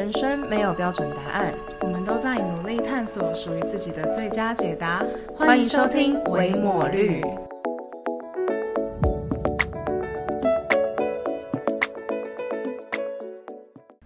[0.00, 5.04] 人生没有标准答案，我们都在努力探索属于自己的最佳解答。
[5.36, 7.20] 欢迎收听《维抹绿》。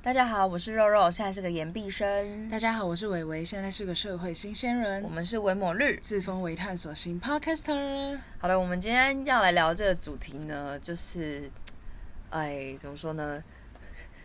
[0.02, 2.50] 大家好，我是肉肉，现在是个岩壁生。
[2.50, 5.00] 大家好，我是伟伟，现在是个社会新鲜人。
[5.04, 8.18] 我们是维抹绿，自封为探索型 Podcaster。
[8.38, 11.48] 好了，我们今天要来聊这个主题呢，就是，
[12.30, 13.40] 哎，怎么说呢？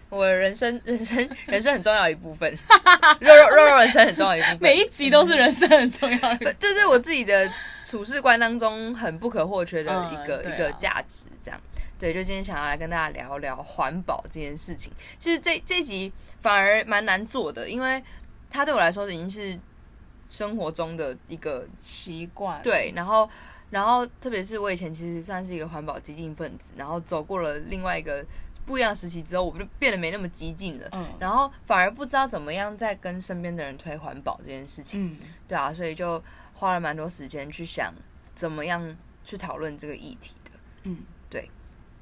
[0.09, 2.51] 我人生、 人生、人生很重要的一部分，
[3.21, 4.59] 肉肉肉肉人生很重要的一部分。
[4.61, 6.53] 每一集都是人生很重要的。
[6.59, 7.51] 这是我自己的
[7.85, 11.59] 处事观当中很不可或缺的一个、嗯啊一个价值，这样。
[11.99, 14.91] 对，就今天想要来跟大家聊聊环保这件事情。
[15.17, 18.01] 其实这这集反而蛮难做的，因为
[18.49, 19.59] 它对我来说已经是
[20.29, 22.61] 生活中的一个习惯。
[22.63, 23.29] 对，然后
[23.69, 28.25] 然后特别是我以前其实算是一个环保激进分子，然后走过了另外一个
[28.69, 30.87] 不一样的时期之后，我们就变得没那么激进了。
[30.91, 35.07] 嗯然后反而不知道怎么样在跟身边的人推环保这件事情。
[35.07, 35.17] 嗯，
[35.47, 37.91] 对啊，所以就花了蛮多时间去想
[38.35, 38.95] 怎么样
[39.25, 40.51] 去讨论这个议题的。
[40.83, 40.99] 嗯，
[41.31, 41.49] 对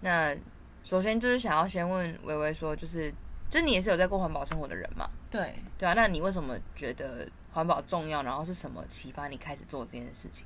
[0.01, 0.35] 那
[0.83, 3.13] 首先就是想要先问微微说，就是
[3.49, 5.09] 就你也是有在过环保生活的人嘛？
[5.31, 5.55] 对。
[5.77, 8.23] 对啊，那你为什么觉得环保重要？
[8.23, 10.45] 然后是什么启发你开始做这件事情？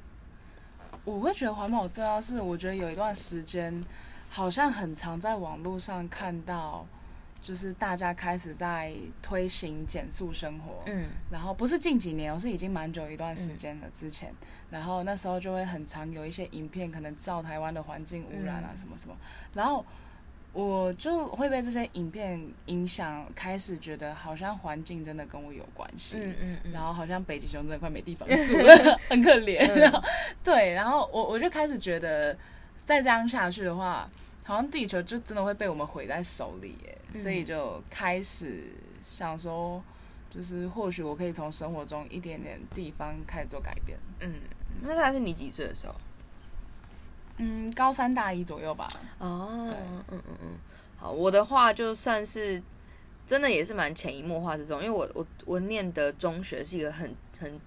[1.04, 3.84] 我会觉得环保重要，是我觉得有一段时间，
[4.34, 6.88] 好像很常在网络上看到，
[7.42, 10.84] 就是大家开始在推行减速生活。
[10.86, 11.06] 嗯。
[11.30, 14.34] 然后不是近几年，我是已经蛮久一段时间了之前，
[14.70, 18.78] 然后那时候就会很常有一些影片，可能照台湾的环境污染啊嗯。
[18.78, 19.16] 什么什么，
[19.54, 19.86] 然后
[20.54, 29.66] 我就会被这些影片影响，开始觉得好像环境真的跟我有关系，嗯嗯嗯，然后好像北极熊真的快没地方住了， 很可怜。
[29.68, 30.04] 嗯。
[30.42, 32.38] 对，然后我我就开始觉得，
[32.92, 34.10] 再这样下去的话，
[34.44, 36.98] 好像地球就真的会被我们毁在手里耶。
[37.14, 38.64] 嗯所以就开始
[39.04, 39.84] 想说，
[40.34, 43.98] 就是或许我可以从生活中一点点地方开始做改变。
[44.22, 44.34] 嗯，
[44.82, 45.96] 那大概是你几岁的时候？
[47.38, 48.88] 嗯，高三大一左右吧。
[49.20, 50.50] 哦，嗯嗯嗯，
[50.98, 52.64] 好，我的话就算是
[53.28, 57.60] 真的也是蛮潜移默化之中，因为我我我念的中学是一个很很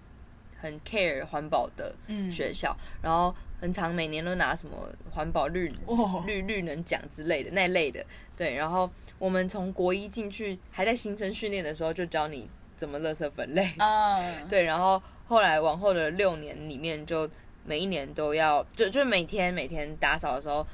[0.65, 8.05] 很 care 环保的嗯，学校，然后很常每年都拿什么环保绿哇，绿绿能奖之类的那类的，
[8.35, 17.29] 对，然后我们从国一进去，还在新生训练的时候就教你怎么垃圾分类， 啊， 对，然后后来往后的六年里面，就
[17.67, 20.67] 每一年都要，就就每天每天打扫的时候，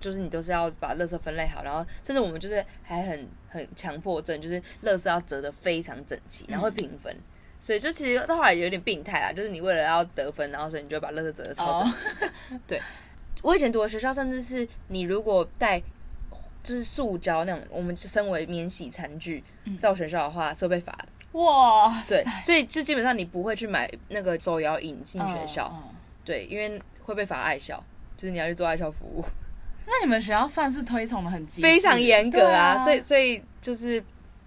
[0.00, 7.14] 就是你都是要把垃圾分类好，然后甚至我们就是还很很强迫症，就是垃圾要折得非常整齐，然后会平分。
[7.66, 12.06] 所以就其实到后来有点病态啦，就是你为了要得分，然后所以你就把垃圾折的超整齐。
[12.64, 12.80] 对，
[13.42, 15.80] 我以前读的学校，甚至是你如果带
[16.62, 19.42] 就是塑胶那种，我们身为免洗餐具，
[19.80, 21.08] 在我学校的话是会被罚的。
[21.40, 25.92] 哇塞，对，所以就基本上你不会去买那个手摇饮进学校，
[26.24, 27.82] 对，因为会被罚爱校，
[28.16, 29.24] 就是你要去做爱校服务，
[29.86, 34.00] 那你们学校算是推崇的很非常严格对啊，所以所以就是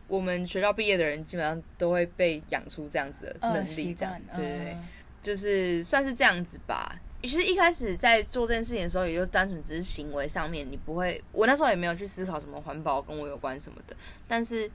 [0.09, 4.78] 我们学校毕业的人基本上都会被养出这样子的能力，这样惯，，对对
[5.22, 7.00] 就是算是这样子吧。
[7.22, 13.96] 其实一开始在做这件事情的时候，也就单纯只是行为上面，你不会，我那时候也没有去思考什么环保跟我有关什么的，
[14.28, 14.72] 但是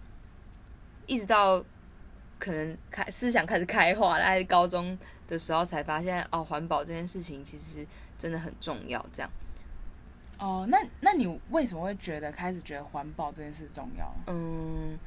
[1.07, 1.65] 一直到
[2.39, 7.87] 可能开思想开始开化，在高中的时候才发现，哦，环保这件事情其实
[8.19, 9.05] 真的很重要。
[9.11, 9.31] 这样，
[10.39, 14.15] 哦，那那你为什么会觉得开始觉得环保这件事重要？
[14.27, 14.99] 嗯，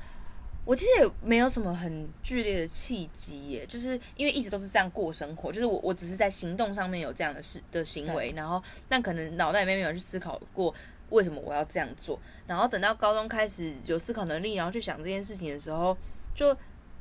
[0.67, 10.75] 我其实也没有什么很剧烈的契机耶，就是因为一直都是这样过生活，就是我我只是在行动上面有这样的事的行为，然后但可能脑袋里面没有去思考过
[11.09, 15.97] 为什么我要这样做，然后等到高中开始有思考能力，然后去想这件事情的时候，
[16.35, 16.53] 就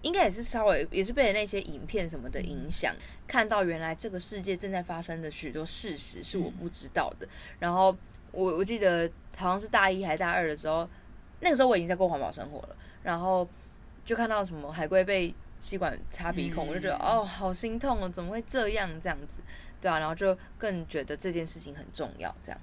[0.03, 2.95] 应该也是稍微也是被那些影片什么的影响，
[3.27, 7.27] 看到原来这个世界正在发生的许多事实是我不知道的，
[7.59, 7.97] 然后
[8.31, 10.89] 我我记得好像是大一还是大二的时候，
[11.41, 13.49] 那个时候我已经在过环保生活了，然后
[14.05, 19.41] 就看到什么海龟被吸管插鼻孔，嗯我就觉得哦，好心痛哦，怎么会这样这样子？
[19.81, 22.61] 对啊，然后就更觉得这件事情很重要，这样。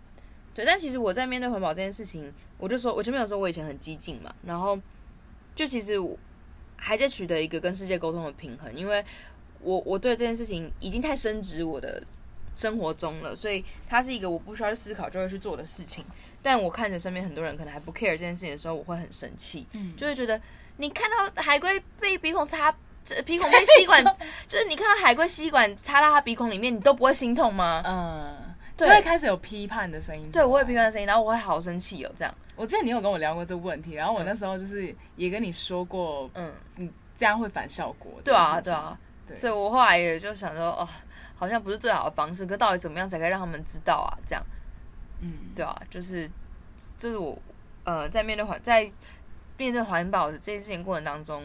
[0.54, 4.78] 对，但其实我在面对环保这件事情，我就说，我前面有说我以前很激进嘛，然后
[5.56, 6.18] 就其实我
[6.76, 9.04] 还在取得一个跟世界沟通的平衡，因为
[9.62, 12.04] 我我对这件事情已经太深植我的
[12.56, 16.04] 生活中了，所以它是一个我不需要去思考就会去做的事情。
[16.42, 20.40] 但我看着身边很多人可能还不 care 这件事情的时候，我会很生气，嗯就会觉得
[20.78, 24.04] 你看到海龟被鼻孔插，这鼻孔被吸管，
[24.48, 27.82] 就是你看到海龟吸管插到它鼻孔里面，你都不会心痛吗？
[27.86, 28.36] 嗯，
[28.76, 30.30] 就会开始有批判的声音。
[30.32, 32.34] 对，我有批判的声音，然后我会好生气哦，这样。
[32.56, 38.12] 我记得你有跟我聊过这个问题，然后我那时候就是也跟你说过，嗯，你这样会反效果。
[38.24, 38.98] 对啊，对啊，
[39.36, 40.88] 所以我后来也就想说，哦，
[41.36, 44.12] 好像不是最好的方式，可到底怎么样才可以让他们知道啊？
[44.26, 44.44] 这样，
[45.22, 46.30] 嗯，对啊，就是，
[46.98, 47.38] 这是我，
[47.84, 48.92] 呃，在面对环在
[49.58, 51.44] 面对环保的这件事情过程当中，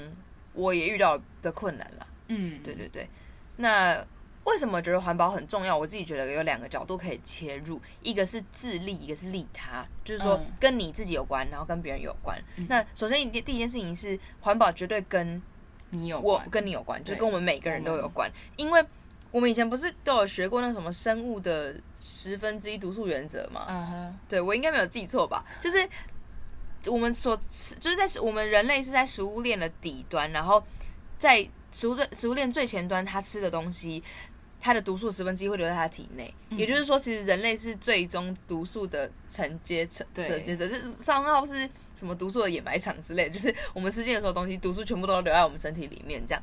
[0.53, 2.07] 我也遇到的困难了。
[2.29, 3.09] 嗯，对对对，
[3.57, 4.05] 那。
[4.45, 5.77] 为什么觉得环保很重要？
[5.77, 12.43] 我自己觉得有两个角度可以切入，一个是自利，一个是利他，就是说跟你自己有关，然后跟别人有关。
[12.67, 15.43] 那首先，第第一件事情是环保绝对跟
[15.91, 18.33] 你有我跟你有关，就跟我们每个人都有关。
[18.57, 18.83] 因为
[19.31, 23.67] 我们以前不是都有学过那什么生物的十分之一毒素原则吗？
[23.69, 25.45] 嗯哼，对我应该没有记错吧？
[25.61, 25.89] 就是
[26.87, 30.63] 我们所吃，就是在我们人类是在食物链的底端，然后
[31.19, 34.03] 在食物链食物链最前端，它吃的东西。
[34.61, 46.43] 它的毒素十分之一会留在它体内，也就是说，其实人类是最终毒素的承接承承接者，是上号是什么毒素的掩埋场之类，就是我们吃进的所有东西，毒素全部都留在我们身体里面这样。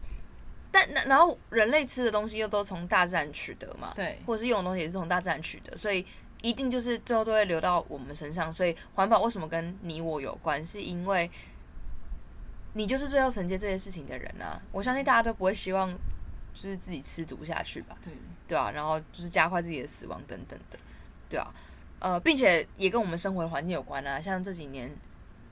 [0.76, 6.06] 但那然后人类吃的东西又都从大自然取得嘛，对，或者是用的东西也是从大自然取得，所以
[6.42, 8.52] 一定就是最后都会流到我们身上。
[8.52, 10.64] 所以环保为什么跟你我有关？
[10.66, 11.32] 是因为
[12.74, 14.62] 你就是最后承接这些事情的人啊！
[14.74, 15.98] 我相信大家都不会希望。
[16.58, 18.14] 就是自己吃毒下去吧，对
[18.48, 20.80] 对啊，然后就是加快自己的死亡等等的，
[21.28, 21.54] 对啊，
[22.00, 24.90] 呃，并且也跟我们生活的环境有关啊，像这几年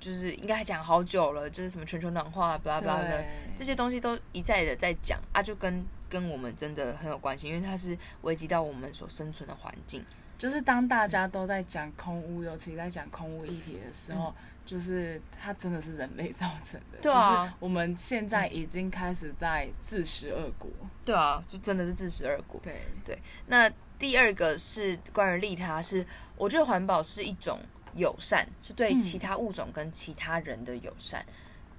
[0.03, 3.23] 就是应该讲好久了，就是什么全球暖化，巴拉巴拉的
[3.57, 10.03] 这些东西都一再的在讲啊，就跟跟我们真的很有关系，因为它是危及到我们所生存的环境。
[10.38, 14.33] 就是当大家都在讲空污，尤其在讲空污议题的时候。
[14.65, 20.71] 就是它真的是人类造成的， 对啊，我们现在已经开始在自食恶果，
[21.03, 22.61] 对啊，就真的是自食恶果。
[22.63, 23.69] 对对，那
[24.00, 26.05] 第二个是关于利他，是
[26.38, 27.59] 我觉得环保是一种
[27.95, 31.25] 友善，是对其他物种跟其他人的友善。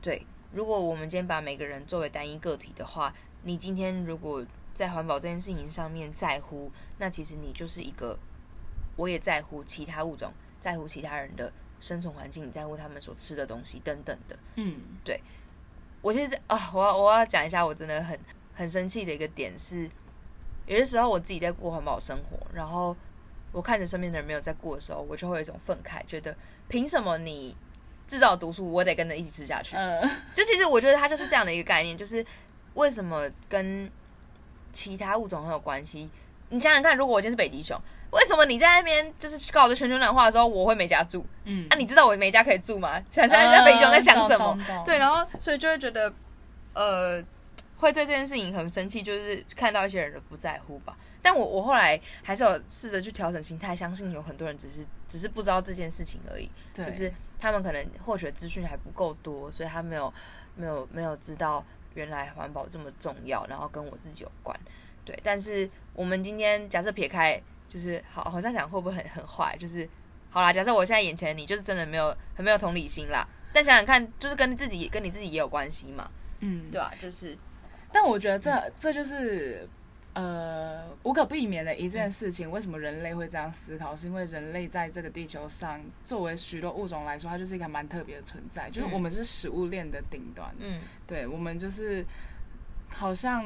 [0.01, 8.19] 对，如果我们今天把每个人作为单一个体的话，你今天如果在环保这件事情上面在乎，那其实你就是一个
[8.97, 11.53] 我也在乎其他物种，在乎其他人的。
[11.81, 15.21] 生存环境，你在乎他们所吃的东西等等的，嗯，对。
[16.01, 18.19] 我现在啊，我要我要讲一下，我真的很
[18.55, 19.91] 很生气的一个点是，
[20.67, 22.97] 有些时候我自己在过环保生活，然后
[23.55, 26.37] 我看着身边的人没有在过的时候，我就会有一种愤慨，觉得
[26.69, 27.57] 凭什么你
[28.07, 29.77] 制造毒素，我得跟着一起吃下去？
[29.77, 30.03] 嗯，
[30.35, 32.27] 就其实我觉得它就是这样的一个概念，就是
[32.75, 33.91] 为什么跟
[34.73, 36.11] 其他物种很有关系？
[36.51, 37.81] 你想想看，如果我今天是北极熊。
[38.11, 41.27] 为什么你在那边就是搞着全球暖化的时候，我会没家住？
[41.43, 43.03] 嗯，啊，你知道我没家可以住吗？
[43.11, 44.57] 想想人家北极熊在想什么？
[44.87, 46.13] 对，然后所以就会觉得，
[46.75, 47.21] 呃，
[47.77, 50.97] 会对这件事情很生气，就是看到一些人的不在乎吧。
[51.25, 57.11] 但我我后来还是有试着去调整心态，相信有很多人只是只是不知道这件事情而已，就是
[57.41, 60.13] 他们可能获取资讯还不够多，所以他没有
[60.55, 64.55] 没有没有知道原来环保这么重要，然后跟我自己有关。
[65.05, 67.43] 对，但是我们今天假设撇开。
[67.67, 69.57] 就是好，好像讲会不会很很坏？
[69.59, 69.89] 就是
[70.31, 73.27] 好啦，假设我现在眼前你就是真的没有很没有同理心啦。
[73.55, 76.09] 但想想看，就是跟自己跟你自己也有关系嘛。
[76.41, 76.93] 嗯，对吧？
[77.01, 77.37] 就是，
[77.91, 79.67] 但我觉得这这就是
[80.15, 82.51] 呃无可避免的一件事情。
[82.51, 83.95] 为什么人类会这样思考？
[83.95, 88.71] 是因为人类在这个地球上，作为许多物种来说，它就是一个蛮特别的存在。
[88.71, 90.53] 就是我们是食物链的顶端。
[90.59, 92.05] 嗯，对，我们就是
[92.89, 93.45] 好像。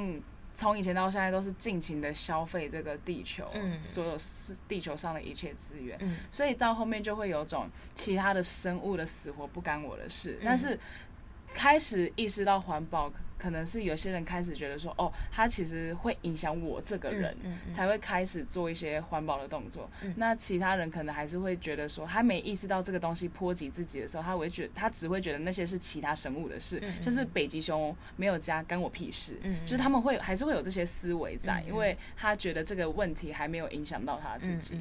[0.55, 3.49] 从以前到现在都是尽情的消费这个地球，
[3.81, 5.97] 所有是地球上的一切资源，
[6.33, 10.77] 所以到后面就会有种其他的生物的死活不干我的事，但是
[11.55, 13.09] 开始意识到环保。
[13.39, 17.37] 可能是有些人开始觉得说，哦，他其实会影响我这个人，
[17.73, 19.89] 才会开始做一些环保的动作。
[20.17, 29.39] 那其他人可能还是会觉得说，他没意识到这个东西波及自己的时候，他会觉他只会觉得那些是其他生物的事，就是北极熊没有家，干我屁事。
[29.65, 34.81] 就是他们会还是会有这些思维在，因为他觉得这个问题还没有影响到他自己。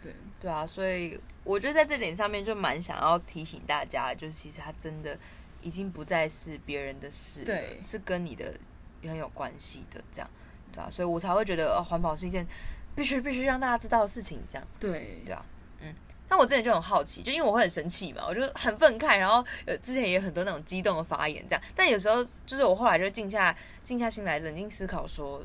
[0.00, 5.18] 对对啊，所以我觉得在这点上面就蛮想要提醒大家，就是其实他真的。
[5.62, 8.52] 已经不再是别人的事，对，是跟你的
[9.02, 10.30] 很有关系的，这样，
[10.72, 12.46] 对啊，所以我才会觉得，呃，环保是一件
[12.94, 15.44] 必须必须让大家知道的事情，这样，对，对啊，
[15.80, 15.94] 嗯，
[16.28, 25.44] 那我之前就很好奇，就因为我会很生气嘛，我就很愤慨，然后呃，之前也有很多那种激动的发言，这样，但有时候就是我后来就静下静下心来，冷静思考，说，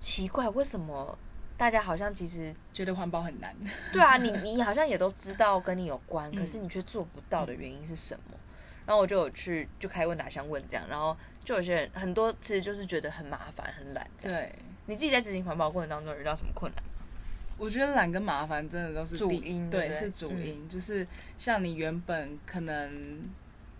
[0.00, 1.18] 奇怪，为什么
[1.56, 3.54] 大家好像其实觉得环保很难？
[3.92, 8.36] 对啊，你你好像也都知道跟你有关， 可是你却做不到的原因是什么？
[8.90, 14.04] 然后我就有去就开问答箱问这样，然后就有些人很多其实就是觉得很麻烦很懒。
[14.20, 14.52] 对，
[14.86, 16.82] 你自己在执行环保过程当中遇到什么困难？
[17.56, 20.68] 我觉得懒跟麻烦真的都是主，因对对是主嗯因。
[20.68, 21.06] 就是
[21.38, 23.20] 像你原本可能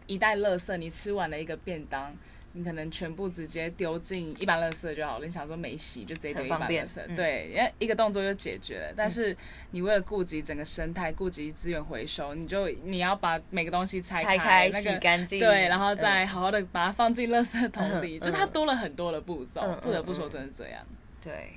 [0.06, 2.14] 一袋垃圾，你吃完了一个便当，
[2.52, 5.24] 你可能全部直接丢进一般垃圾就好了。
[5.24, 8.94] 你想说没洗就直接丢一般垃圾，嗯对，因为一个动作就解决了。
[8.96, 9.36] 但是
[9.70, 19.60] 你为了顾及整个生态，顾及资源回收，你就你要把每个东西拆拆开那个洗干净，对，然后嗯再好好的把它放进垃圾桶里，嗯就它多了很多的步骤。
[19.62, 20.84] 嗯不得不说，真的是这样。
[21.22, 21.52] 对，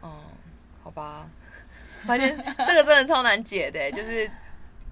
[0.00, 0.22] 哦，
[0.82, 1.28] 好吧，
[2.06, 2.36] 发现
[2.66, 4.30] 这个真的超难解的，就是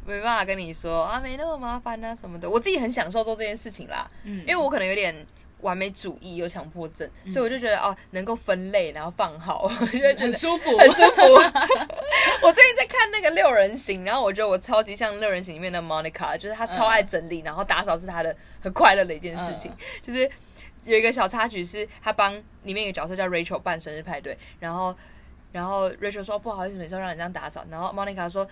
[0.07, 2.49] 没办法跟你说啊，没那么麻烦啊什么的。
[2.49, 5.14] 我自己很享受做这件事情啦，嗯因为我可能有点
[5.61, 11.23] 完美主义，有强迫症，所以我就觉得哦，能够分类然后放好， 我就觉得很舒服，很舒服。
[12.42, 20.28] 我最近在看那个六人行，然后我觉得我超级像六人行里面的 Monica，就是她超爱整理，然后打扫是她的很快乐的一件事情，就是。
[20.87, 24.97] 有一个小插曲是，他帮里面一个角色叫 Rachel 办生日派对，然后，
[25.52, 28.49] 然后 Rachel 说不好意思，每次让你这样打扫，然后 Monica 说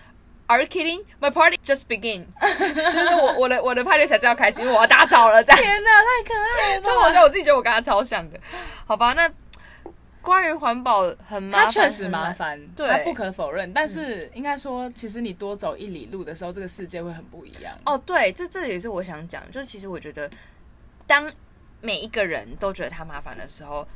[0.49, 1.05] ，Are you kidding?
[1.21, 6.89] My party just begin， 就是我我的我的派对才是要开始，因为我要打扫了，这样天哪，太可爱了吧！
[6.89, 8.39] 超好笑，我自己觉得我跟他超像的，
[8.85, 9.13] 好吧？
[9.13, 9.31] 那
[10.21, 13.71] 关于环保很麻烦，它确实很，麻烦，对它不可否认。
[13.73, 17.73] 但是应该说，其实你多走一里路的时候，这个世界会很不一样。
[17.85, 20.29] 哦，对，这这也是我想讲，就是其实我觉得，
[21.07, 21.31] 当
[21.81, 23.87] 每一个人都觉得他麻烦的时候，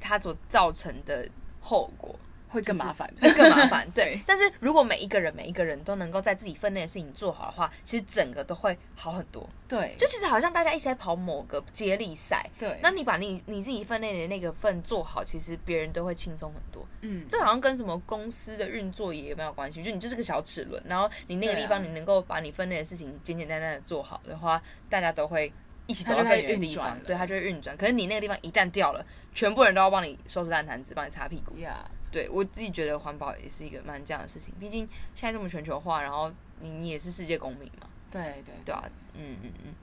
[0.00, 1.28] 他所造成的
[1.60, 3.88] 后果会更麻烦，会更麻烦。
[3.94, 9.48] 对对，但是如果每一个人每一个人都能够在自己分内的事情做好的话，其实整个都会好很多。
[9.68, 12.78] 对，就其实好像大家一起在跑某个接力赛，对。
[12.82, 16.86] 那你把你你自己分内的那个份做好，其实别人都会轻松很多。
[17.02, 25.52] 嗯，这好像跟什么公司的运作也没有关系，就你就是个小齿轮，然后你那个地方你能够把你分内的事情简简单单的做好的话，大家都会
[25.86, 27.76] 一起走到更远的地方对，它就会运转。
[27.76, 31.58] 可是你那个地方一旦掉了，全部人都要帮你收拾烂摊子，帮你擦屁股。
[31.58, 38.74] 呀，对我自己觉得环保也是一个蛮这样的事情，毕竟现在这么全球化，然后你你也是世界公民嘛，对对对。
[38.74, 38.82] 啊，
[39.14, 39.74] 嗯嗯嗯，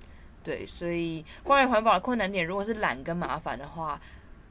[0.44, 4.00] 对，所以关于环保的困难点，如果是懒跟麻烦的话，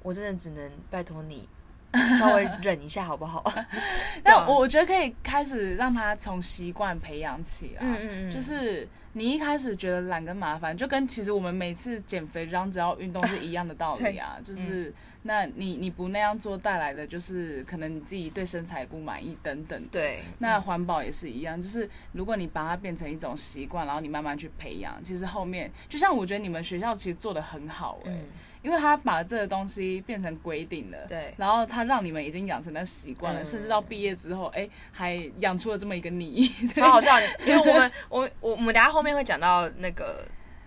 [0.02, 1.48] 我真的只能拜托你
[2.18, 3.42] 稍微忍一下好不好？
[4.22, 8.30] 但我觉得可以开始让他从习惯培养起来，嗯嗯嗯。
[8.30, 14.92] 就是你一开始觉得懒跟麻烦，就跟其实我们每次减肥这样只要运动是一样的道理啊，就是
[15.22, 19.80] 那你你不那样做带来的就是可能你自己对身材不满意等等。
[19.90, 28.24] 对，那环保也是一样，就是如果你把它变成一种习惯，然后你慢慢去培养，其实后面就像我觉得你们学校其实做的很好哎、嗯，
[28.62, 31.32] 因为他把这个东西变成规定了，对。
[31.36, 33.44] 然后他让你们已经养成那习惯了，嗯。
[33.44, 37.12] 甚至到毕业之后，哎，还养出了这么一个你，超好笑，
[37.46, 40.26] 因为我们我我我们等一下后面会讲到那个。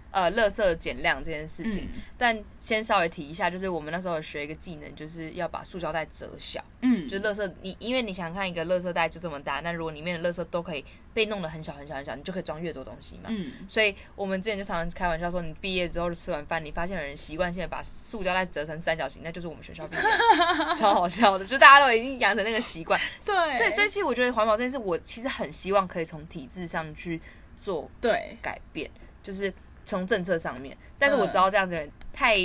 [0.09, 6.63] 呃，垃圾减量这件事情，嗯但先稍微提一下，就是我们那时候有学一个技能，就是要把塑胶袋折小。
[6.81, 13.23] 嗯，就垃圾，你因为你想想看，一个垃圾袋就这么大，那如果里面的垃圾都可以被弄得很小很小很小，你就可以装越多东西嘛。
[13.27, 20.01] 嗯，所以我们之前就常常开玩笑说，你毕业之后吃完饭，你发现有人习惯性的把塑胶袋折成三角形，那就是我们学校毕业，
[20.75, 22.99] 超好笑的，就大家都已经养成那个习惯。
[23.23, 27.21] 对对，所以其实我觉得环保这件事，我其实很希望可以从体制上去
[27.59, 28.89] 做对改变，
[29.21, 29.53] 就是
[29.85, 30.75] 从政策上面。
[30.99, 32.35] 但是我知道这样子有点太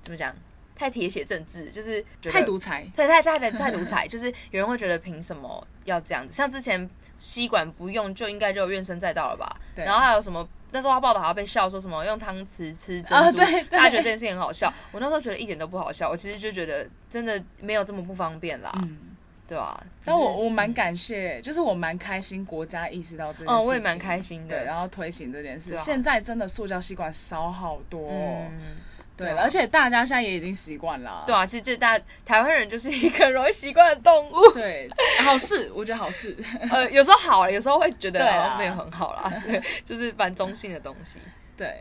[0.00, 0.34] 怎么讲，
[0.74, 6.32] 太铁血政治，就是太独裁，对，太太太太独裁，就是有人会觉得凭什么要这样子？
[6.32, 9.60] 像之前吸管不用就应该就有怨声载道了吧？
[9.74, 10.48] 对然后还有什么？
[10.70, 14.70] 那时候他报道还要被笑说什么用汤匙吃珍珠，啊对对大家觉得这件事情很好笑。
[14.92, 18.98] 我那时候觉得一点都不好笑，我其实就觉得真的没有这么不方便啦，嗯。
[19.48, 25.74] 对啊、但我我蛮感谢，就是我蛮开心国家意识到这件事情，哦我也蛮开心的对，然后推行这件事。
[25.78, 28.76] 现在真的塑胶吸管少好多哦，嗯，
[29.16, 34.52] 对，而且大家现在也已经习惯了，对啊，其实这大台湾人就是一个容易习惯的动物。
[34.52, 34.86] 对，
[35.24, 36.36] 好事，我觉得好事，
[36.70, 38.20] 呃，有时候好了，有时候会觉得
[38.58, 41.18] 没有很好啦，对，就是蛮中性的东西。
[41.56, 41.74] 对。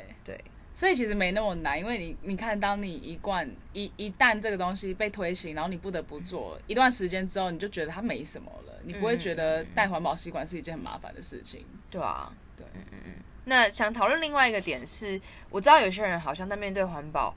[0.78, 11.66] 对，所以其实没那么难，因为你你看，当你一贯一一旦这个东西被推行，然后你不得不做一段时间之后，你就觉得它没什么了，你不会觉得带环保吸管是一件很麻烦的事情。
[11.90, 13.14] 对啊，对嗯嗯嗯。
[13.46, 15.20] 那想讨论另外一个点是，
[15.50, 17.34] 我知道有些人好像在面对环保，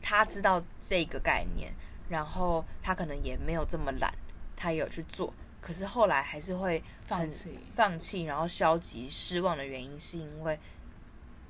[0.00, 1.72] 他知道这个概念，
[2.08, 4.12] 然后他可能也没有这么懒，
[4.54, 10.58] 他也有去做，可是后来还是会放弃放弃，然后消极失望的原因，是因为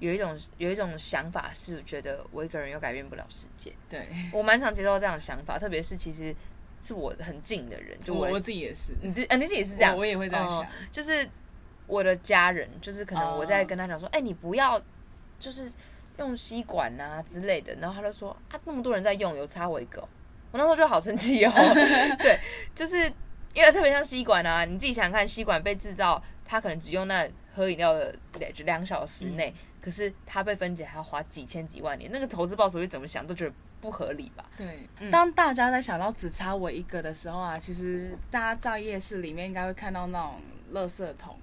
[0.04, 3.72] 有一种有一种想法是觉得我一个人又改变不了世界。
[3.88, 6.34] 对，我蛮常接受到这样的想法，特别是其实
[6.82, 10.92] 是我很近的人，就我自己也是，你自呃你自己也是这样，我我也会这样哦想。
[10.92, 11.28] 就是
[11.86, 14.80] 我的家人，就是可能我在跟他讲说，哎、你不要
[15.38, 15.70] 就是
[16.18, 20.08] 用吸管啊之类的，然后他就说啊，那么多人在用，有差我一个哦、
[20.52, 21.52] 我那时候就好生气哦，
[22.18, 22.38] 对，
[22.74, 22.96] 就是
[23.54, 34.42] 因为特别像吸管啊，你自己想想看，吸管被制造，它可能只用那喝饮料的两两小时内，可是它被分解还要花几千几万年，那个投资报酬率怎么想都觉得不合理吧？
[34.56, 40.40] 对，当大家在想到只差我一个的时候啊，其实大家在夜市里面应该会看到那种
[40.72, 41.36] 垃圾桶，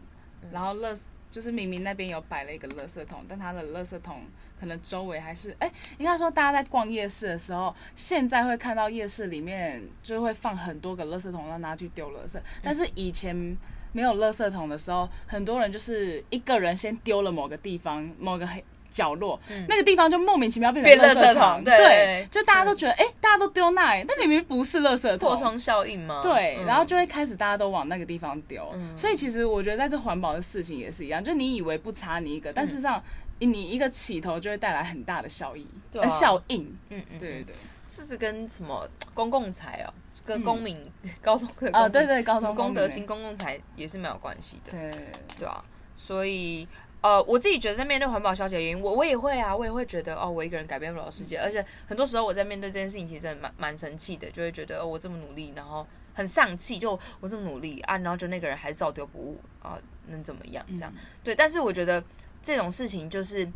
[0.52, 4.24] 然后垃就是明明那边有摆了一个垃圾桶，但它的垃圾桶
[4.60, 13.56] 可能周围还是哎，应该说大家在逛夜市的时候，现在会看到夜市里面就会放很多个垃圾桶让拿去丢垃圾，但是以前
[13.92, 18.64] 没有垃圾桶的时候，很多人就是一个人先丢了某个地方某个黑。
[18.92, 26.20] 角落那个地方就莫名其妙变成垃圾桶，对，就大家都觉得哎，大家都丢那，那明明不是垃圾桶，破窗效应吗？
[26.22, 33.02] 对，然后就会开始大家都往那个地方丢，所以其实我觉得在这环保的事情也是一样，就你以为不差你一个，但事实上
[33.40, 35.66] 你一个起头就会带来很大的效益，
[36.10, 37.56] 效应，嗯嗯，对对对，
[37.88, 39.94] 这是跟什么公共财哦，
[40.26, 40.78] 跟公民
[41.22, 44.92] 高中啊，对对，高中公德心公共财也是没有关系的，对
[45.40, 45.64] 对啊，
[45.98, 46.68] 所以。
[47.02, 60.64] 呃，我自己觉得在面对环保消息的原因，我我也会啊，我也会觉得哦，我一个人改变不了世界，而且很多时候我在面对这件事情，其实真的蛮蛮生气的，就会觉得哦，我这么努力，然后很丧气，就我这么努力啊，然后就那个人还是照丢不误啊，能怎么样？
[60.70, 62.04] 这样对，但是我觉得
[62.44, 63.48] 这种事情就是，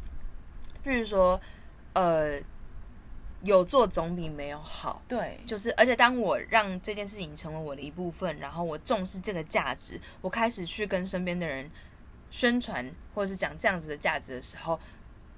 [0.83, 1.39] 譬如说，
[1.93, 2.39] 呃，
[3.45, 11.71] 有做总比没有好，对，就是而且当我让这件事情成为我的一部分，然后我重视这个价值，我开始去跟身边的人。
[12.31, 14.77] 宣传或者是讲这样子的价值的时候，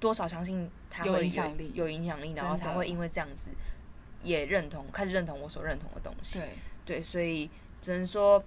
[0.00, 3.50] 多少相信他会有影响力，有影响力，然后他会因为这样子
[4.24, 6.40] 也认同，开始认同我所认同的东西。
[6.40, 6.48] 对
[6.84, 7.48] 对，所以
[7.80, 8.42] 只能说，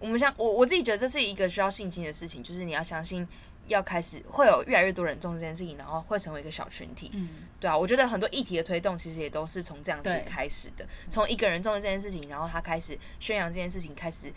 [0.00, 3.26] 我们像我我自己觉得这是一个需要信心的事情，就是你要相信，
[3.66, 7.10] 要开始会有越来越多人重视这件事情，然后会成为一个小群体。
[7.14, 7.28] 嗯，
[7.60, 14.32] 对啊，我觉得很多议题的推动其实也都是从这样子开始的，从一个人重视这件事情，然后他开始宣扬这件事情，开始。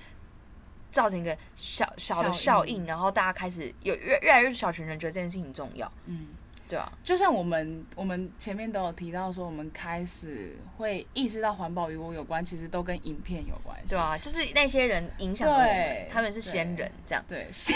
[0.91, 5.91] 造成一个小小的效应，然后大家开始有越越来越小群人觉得这件事情重要。
[6.07, 6.29] 嗯，
[6.69, 13.89] 对啊，就像我们我们前面都有提到说，我们开始会意识到环保与我有关，其实都跟影片有关系。
[13.89, 17.75] 对啊，就是那些人影响我们，他们是先人，这样对先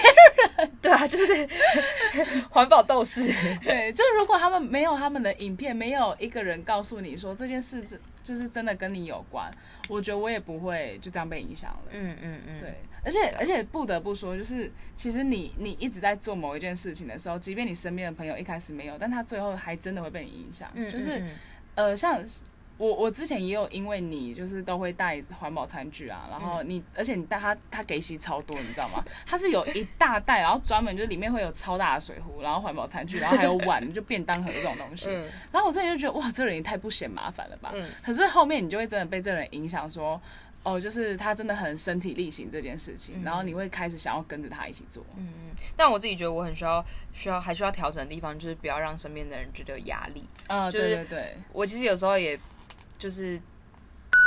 [0.58, 1.50] 人，对啊，就是
[2.52, 3.34] 环保斗士。
[3.64, 9.52] 对，就如果他们没有他们的影片，没有一个人告诉你说这件事是就是真的跟你有关，
[9.90, 11.82] 我觉得我也不会就这样被影响了。
[11.92, 12.74] 嗯嗯嗯，对。
[13.06, 20.72] 而且而且不得不说，就是其实你你一直在做某一件事情的时候，即便你身边的朋友一开始没有，但他最后还真的会被你影响。
[20.90, 21.22] 就是，
[21.76, 22.24] 呃，像
[22.78, 29.04] 我我之前也有因为你就是都会带环保餐具啊，然后你而且你带他他给洗超多，你知道吗？
[29.26, 35.08] 他是有一大袋，然后专门就里面会有超大的水壶，然后环保餐具，然后还有碗，就便当盒这种东西。
[35.52, 37.72] 然后我之前就觉得哇，这人也太不嫌麻烦了吧。
[38.04, 40.20] 可是后面你就会真的被这人影响说。
[40.66, 45.06] 哦，就是他真的很身体力行这件事情，然后你会开始想要跟着他一起做。
[45.18, 45.56] 嗯嗯。
[45.76, 46.82] 但我自己觉得我很需要
[47.12, 50.24] 需要还需要调整的地方，就是不要让身边的人觉得有压力。
[50.48, 51.36] 啊，对对对。
[51.52, 52.40] 我其实有时候也
[52.98, 53.42] 就是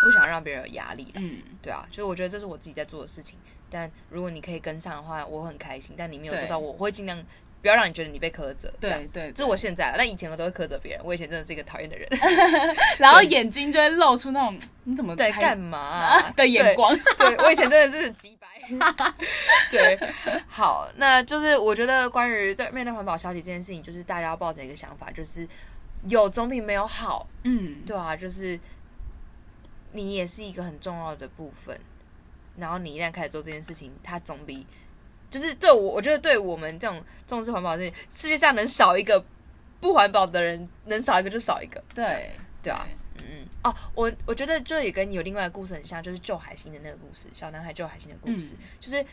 [0.02, 1.10] 不想让别人有压力。
[1.14, 3.38] 嗯，对啊，就是我觉得这是我自己在做的事情。
[3.68, 5.94] 但如果你可以跟上的话，我很开心。
[5.98, 7.22] 但你没有做到，我会尽量。
[7.62, 9.92] 不要让你觉得你被苛责，对对，这是我现在。
[9.96, 12.08] 那以前我都会苛责别人，我以前真的是一个讨厌的人
[12.96, 16.96] 然后眼睛就会露出那种你怎么在干嘛 的眼光。
[17.18, 18.46] 对我以前真的是极白。
[19.68, 19.98] 对，
[20.46, 25.48] 好，那就是我觉得关于对面对环保消息这件事情，就是大家要抱着一个想法，就是
[26.08, 27.28] 有总比没有好。
[27.44, 28.58] 嗯，对啊，就是
[29.92, 31.78] 你也是一个很重要的部分，
[32.56, 34.66] 然后你一旦开始做这件事情，它总比。
[35.28, 39.22] 就是对我，我觉得对我们这种重视环保的世界上能少一个
[39.80, 41.82] 不环保的人，能少一个就少一个。
[41.92, 42.30] 对，
[42.62, 42.86] 对啊，
[43.18, 48.54] 嗯哦，我我觉得这也跟有另外一个故事很像，就是救海星的那个故事，小男孩救海星的故事。
[48.78, 49.04] 就是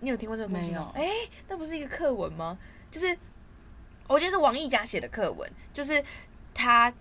[0.00, 0.90] 你有听过这个故事吗？
[0.94, 1.06] 哎，
[1.48, 2.58] 那不是一个课文吗？
[2.90, 3.16] 就是
[4.08, 6.02] 我觉得是王毅家写的课文，就是
[6.58, 6.92] 他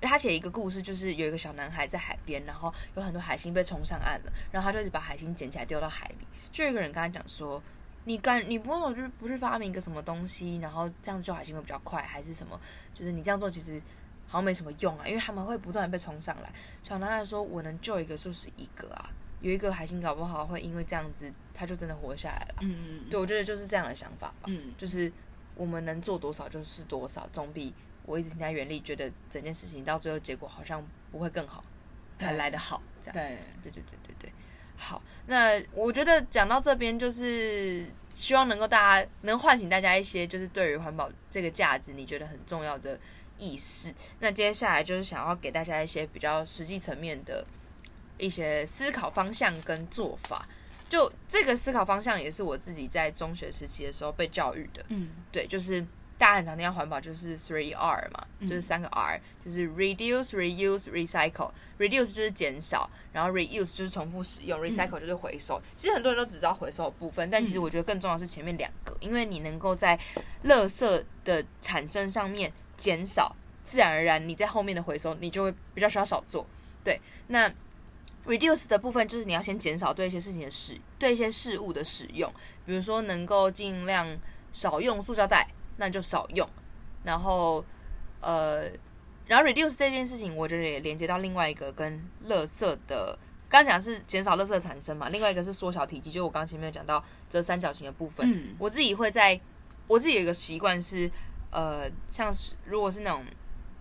[0.00, 7.62] 他写一个故事，就是有一个小男孩在海边，然后有很多海星被冲上岸了，然后他就把海星捡起来丢到海里，就有一个人跟他讲说。
[8.08, 12.56] 你干你不用就是不去发明一个什么东西，然后这样子救海星会比较快，还是什么？
[12.94, 13.82] 就是你这样做其实
[14.28, 16.52] 好像没什么用啊，因为他们会不断被冲上来。
[16.84, 24.44] 小男孩说：“我能救一个就是一个啊，有一个海星搞不好会因为这样子，他就真的活下来了。”嗯嗯，对，我觉得就是这样的想法吧。
[24.46, 25.12] 嗯，就是
[25.56, 27.74] 我们能做多少就是多少，总比
[28.06, 31.62] 我一直停在原地，觉得整件事情到最后结果好像不会更好，
[32.18, 32.80] 还来得好。
[33.02, 34.32] 这样，对，对对对对对。
[34.76, 42.98] 好，那我觉得讲到这边，就是希望能够大家能唤醒大家一些，就是对于环保这个价值，你觉得很重要的
[43.38, 43.94] 意识。
[44.20, 47.46] 那接下来就是想要给大家一些比较实际层面的
[48.18, 50.46] 一些思考方向跟做法。
[50.88, 54.84] 就这个思考方向也是我自己在中学时期的时候被教育的。
[54.88, 55.84] 嗯，对，就是
[56.18, 61.50] 大家很常听到环保就是 three R 嘛，就是三个 R，就是 reduce、reuse、recycle。
[61.78, 65.60] reduce 就是减少，然后 reuse 就是重复使用，recycle 就是回收。
[65.76, 69.98] 其实很多人都只知道回收的部分，但其实我觉得更重要是前面两个，因为你能够在
[70.44, 76.46] 垃圾的产生上面减少，自然而然你在后面的回收你就会比较需要少做。
[76.82, 77.52] 对，那
[78.26, 82.32] reduce 的部分就是你要先减少对一些事情的使，对一些事物的使用，
[82.64, 84.16] 比如说能够尽量
[84.50, 86.48] 少用塑胶袋，那就少用。
[87.04, 87.64] 然后，
[88.20, 88.68] 呃，
[89.26, 93.16] 然后 reduce 这件事情，我觉得也连接到另外一个跟垃圾的，
[93.48, 98.28] 刚刚讲是减少垃圾的产生嘛，另外一个是缩小体积，就我刚刚前面有讲到折三角形的部分。
[98.28, 99.40] 嗯我自己会在，
[99.86, 101.10] 我自己有一个习惯是，
[101.50, 103.24] 呃，像是如果是那种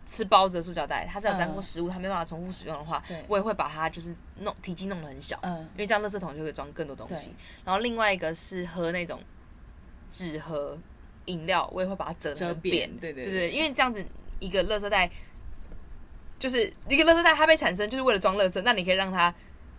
[0.06, 7.34] 吃包子的塑胶袋，它是有沾过食物，它没办法重复使用的话，我也会把它就是弄体积弄得很小，嗯因为这样垃圾桶就可以装更多东西。
[7.64, 9.20] 然后另外一个是喝那种
[10.12, 10.78] 纸盒
[11.26, 14.06] 饮料，我也会把它折折成扁对对对对，因为这样子
[14.40, 15.10] 一个垃圾袋。
[16.38, 19.34] 就是一个垃圾袋，它被产生就是为了装垃圾，那你可以让它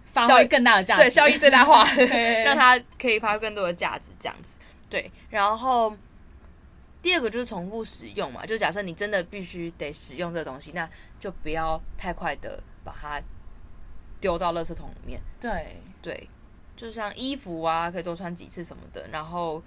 [0.06, 1.84] 发挥更大的价值，对效益最大化，
[2.44, 4.58] 让它可以发挥更多的价值，这样子。
[4.88, 5.94] 对，然后
[7.02, 10.88] 第二个就是重复使用嘛，就假设你真的必须得使用这个东西，那
[11.20, 13.20] 就不要太快的把它
[14.18, 15.20] 丢到垃圾桶里面。
[15.38, 16.28] 对对，
[16.74, 19.62] 就像衣服啊，可以多穿几次什么的，然后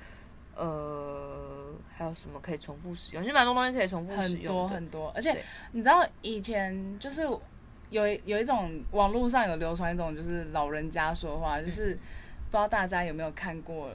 [0.55, 3.23] 呃，还有什么可以重复使用？
[3.23, 4.67] 其实蛮多东西可以重复使用很多。
[4.67, 7.21] 很多，而且你知道以前就是
[7.89, 13.89] 有有一种网络上有流传一种就是老人家说话，就是不知道大家有没有看过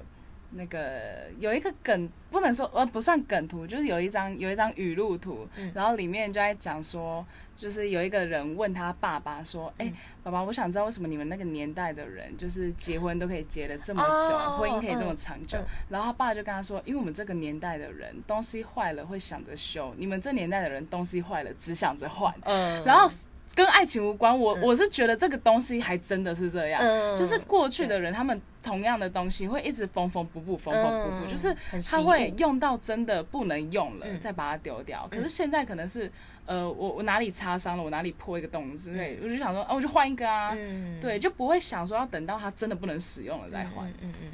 [0.57, 5.71] 那个有一个梗，不能说呃不算梗图，就是有一张有一张语录图，嗯。
[5.75, 7.25] 然后里面就在讲说，
[7.57, 9.95] 就是有一个人问他爸爸说，哎、嗯。
[10.23, 23.09] 爸爸，我想知道为什么你们那个年代的人就是结婚都可以结的这么久，哦婚姻可以这么长久，嗯然后他爸就跟他说，因为我们这个年代的人东西坏了会想着修，你们这年代的人东西坏了只想着换，嗯，然后
[23.55, 24.63] 跟爱情无关，我、嗯。
[24.63, 27.19] 我是觉得这个东西还真的是这样，嗯。
[27.19, 35.07] 就是过去的人他们同样的东西会一直缝缝补补缝缝补补，嗯就是很习他会用到真的不能用了、嗯再把它丢掉。
[35.11, 36.11] 可是现在可能是
[36.47, 43.87] 呃我我哪里擦伤了，我哪里破一个洞之类，我就想说哦、我就换一个啊，嗯对，就不会想说要等到它真的不能使用了再换。
[43.91, 44.31] 嗯嗯嗯，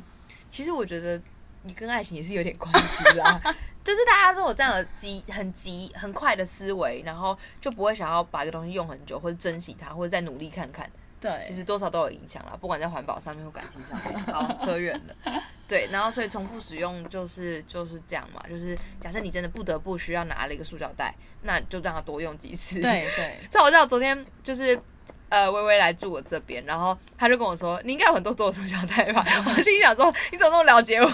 [0.49, 1.21] 其实我觉得
[1.65, 3.41] 你跟爱情也是有点关系啦，
[3.83, 10.89] 就是大家都有这样的急、很急、很快的思维，然后就不会想要把一个东西用很久，或者珍惜它，或者再努力看看。
[11.21, 14.19] 对，其实多少都有影响啦，不管在环保上面或感情上面。
[14.35, 15.43] 好，扯远了。
[15.69, 22.81] 对，然后所以重复使用就是就是这样嘛，就是假设你真的不得不需要拿了一个塑胶袋，那就让它多用几次。
[22.81, 24.81] 对对，超好笑，昨天就是
[25.29, 31.07] 呃微微来住我这边，然后他就跟我说：“你应该有很多多的塑胶袋吧？” 我心里想说：“你怎么那么了解我？”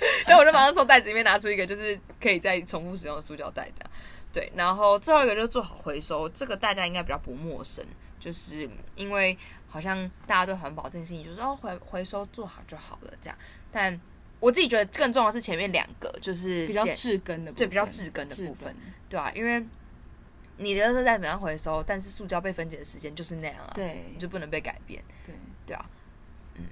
[0.26, 3.90] 然后我就马上从袋子里面拿出一个就是可以再重复使用的塑胶袋，这样。
[4.32, 7.82] 对，然后最后一个就是做好回收，这个大家应该比较不陌生，
[8.18, 9.36] 就是因为
[9.68, 13.38] 好像大家对环保这件事情就是哦回回收做好就好了这样，
[13.70, 14.00] 但
[14.40, 18.74] 我自己觉得更重要的是前面两个，就是比较减治根的部分，对比较治根的部分，
[19.08, 19.64] 对啊，因为
[20.58, 24.04] 你的垃圾再怎样回收，但是塑胶被分解的时间就是那样啊，对。
[24.12, 25.34] 你就不能被改变，对，
[25.66, 25.84] 对啊，
[26.54, 26.64] 嗯。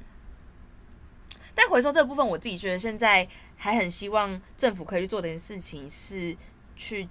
[1.54, 6.36] 但回收这个部分，我自己觉得现在还很希望政府可以去做的一件事情是
[6.76, 7.08] 去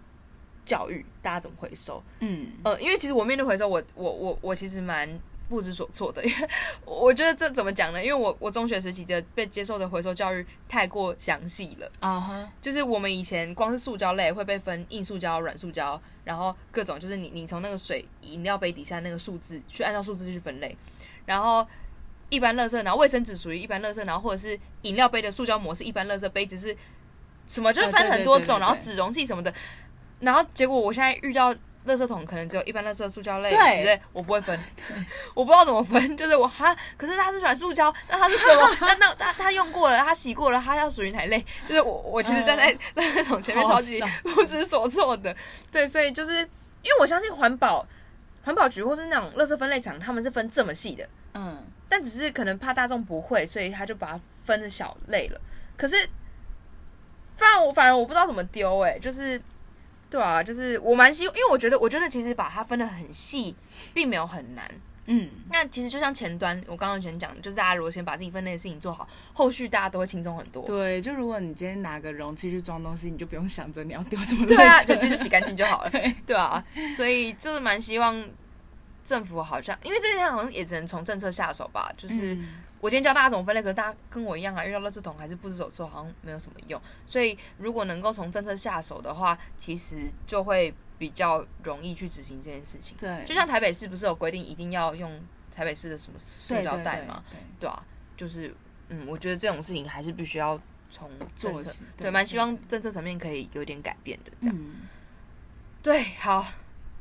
[0.66, 2.02] 教育大家怎么回收。
[2.20, 6.48] 嗯，呃，因为其实我面对回收，我我我我其实蛮不知所措的，因为
[6.86, 8.04] 我觉得这怎么讲呢？
[8.04, 11.92] 因为我我中学时期的被接受的回收教育太过详细了。
[12.00, 20.76] 啊哈，就是我们以前光是塑胶类会被分硬塑胶、软塑胶，然后各种就是你你从那个水饮料杯底下那个数字去按照数字去分类，
[21.26, 21.68] 然后
[22.30, 26.76] 一般垃圾，然后卫生纸属于一般垃圾，然后或者是饮料杯的塑胶膜是一般垃圾，杯子是
[27.46, 29.54] 什么就是分很多种，然后纸容器什么的，
[30.24, 31.56] 然后结果我现在遇到。
[31.86, 34.58] 垃圾桶可能只有一般垃圾、塑胶类对之类，我不会分，
[35.36, 38.78] 我不知道怎么分， 就是我哈，可是它是软塑胶，那它是什么？
[38.88, 41.46] 那那它它用过了，它洗过了，它要属于哪一类？
[41.68, 44.02] 就是我我其实站在垃圾桶前面超级
[44.34, 45.36] 不知所措的，
[45.74, 47.86] 对，所以就是因为我相信环保
[48.46, 55.42] 环保局或是那种垃圾分类厂，他们是分这么细的，嗯，但只是可能怕大众不会，所以他就把它分的小类了。
[55.76, 56.10] 可是，
[57.36, 59.42] 不然我反而我不知道怎么丢，哎，就是。
[60.14, 63.56] 对啊，就是我蛮希，因为我觉得，我觉得其实把它分的很细，
[63.96, 64.64] 并没有很难。
[65.08, 70.64] 嗯，那其实就像前端，我刚刚前讲的，就是大家如果先把自己分内的事情做好，后续大家都会轻松很多。
[70.68, 74.56] 对，就如果你今天拿个容器去装东西，你就不用想着你要丢什么垃圾。
[74.56, 75.90] 对啊，就其实就洗干净就好了。
[75.92, 76.64] 对对啊，
[76.96, 78.24] 所以就是蛮希望
[79.04, 82.36] 政府好像因为这件好像也只能从政策下手吧，就是。
[82.36, 86.78] 嗯我今天教大家怎么分类，可是大家跟我一样啊，遇到垃圾桶还是不知所措，好像没有什么用。
[87.06, 92.98] 所以如果能够从政策下手的话，其实就会比较容易去执行这件事情。
[93.00, 95.18] 对，就像台北市不是有规定一定要用
[95.50, 97.24] 台北市的什么塑对对对胶袋吗？
[97.32, 97.86] 对对啊，
[98.18, 98.54] 就是
[98.90, 104.32] 嗯，我觉得这种事情还是必须要从政策，对，蛮希望政策层面可以有点改变的。
[104.42, 104.82] 这样、嗯，
[105.82, 106.46] 对，好，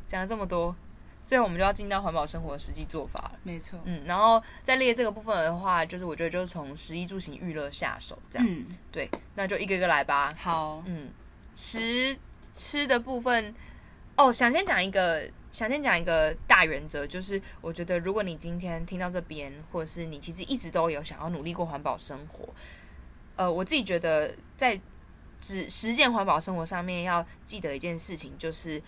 [0.06, 0.76] 讲了这么多，
[1.24, 3.38] 最后我们就要进到环保生活的实际做法了。
[3.44, 10.32] 没错，嗯，然后在列这个部分的话，就是我觉得就是从食衣住行娱乐下手，这样、嗯，对，那就一个一个来吧。
[10.36, 11.10] 好，嗯，
[11.54, 12.16] 食
[12.54, 13.54] 吃的部分，
[14.16, 22.48] 哦，想先讲一个，想先讲一个大原则，就是我觉得如果你今天听到这边，或者是你其实一直都有想要努力过环保生活，
[23.36, 24.78] 呃，我自己觉得在
[25.40, 28.80] 只实践环保生活上面要记得一件事情，就是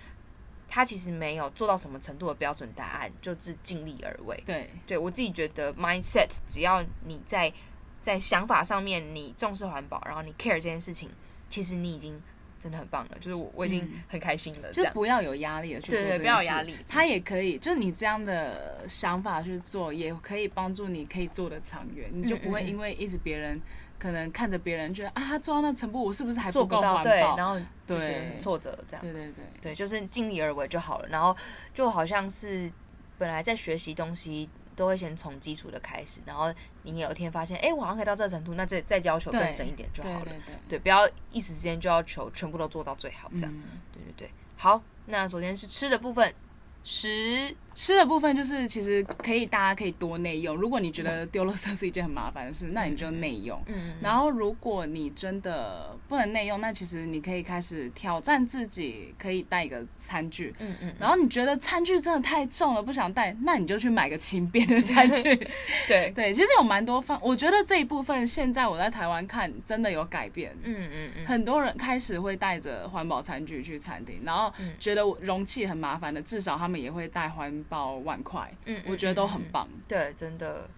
[0.75, 4.37] 它其实没有做到什么程度的标准答案，就是尽力而为。
[4.45, 7.53] 对，对我自己觉得，mindset 只要你在
[8.01, 11.09] 在想法上面你重视环保，然后你 care 这件事情，
[11.49, 12.21] 其实你已经
[12.59, 13.17] 真的很棒了。
[13.21, 23.61] 就是我我已经嗯很开心了，就是不要有压力的去做对对不要有压力他也可以，就是你这样的想法去做，也可以帮助你可以做的长远，你就不会因为一直别人
[24.05, 31.09] 可能看着别人觉得啊，他做到那程度，我是不是还做不到，够环对，然后对很挫折，这样对对对，对，就是尽力而为就好了。
[31.09, 31.35] 然后
[31.73, 32.71] 就好像是
[33.17, 34.51] 本来在学习东西。
[34.77, 40.25] 都会先从基础的开始，然后你有一天发现，哎，我好像可以到这个程度，那再再要求更深一点就好了。
[40.25, 43.53] 对对对，对，不要一时之间就要求全部都做到最好，这样。
[43.55, 43.63] 嗯，
[43.93, 46.35] 对对对，好，那首先是吃的部分，
[46.83, 53.61] 食吃的部分就是其实可以大家可以多内用，如果你觉得丢垃圾是一件很麻烦的事，那你就内用。
[53.67, 60.55] 嗯，然后，如果你真的不能内用，那其实你可以开始挑战自己，可以带一个餐具。
[60.61, 65.35] 嗯嗯，然后你觉得餐具真的太重了，不想带，那你就去买个轻便的餐具。
[65.89, 70.57] 对，对，其实有蛮多方，我觉得这一部分现在我在台湾看真的有改变。
[70.63, 79.69] 嗯嗯嗯，很多人开始会带着环保餐具去餐厅，然后嗯觉得容器很麻烦的，至少他们也会带环保碗筷，嗯，我觉得都很棒。
[79.89, 80.69] 对，真的。